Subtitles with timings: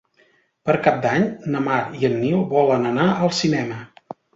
[0.69, 1.27] Per Cap d'Any
[1.57, 3.83] na Mar i en Nil volen anar al cinema.